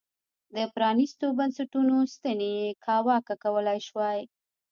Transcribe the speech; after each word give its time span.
د 0.55 0.57
پرانیستو 0.73 1.25
بنسټونو 1.37 1.95
ستنې 2.13 2.49
یې 2.59 2.67
کاواکه 2.85 3.35
کولای 3.43 3.79
شوای. 3.87 4.19